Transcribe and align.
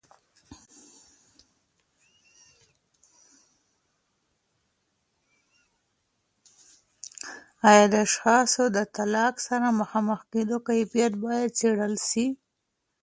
آیا 7.69 7.85
د 7.93 7.95
اشخاصو 8.07 8.63
د 8.75 8.77
طلاق 8.95 9.35
سره 9.47 9.77
مخامخ 9.79 10.19
کیدو 10.31 10.57
کیفیت 10.67 11.13
باید 11.23 11.49
څیړل 11.59 11.93
سي؟ 12.09 12.25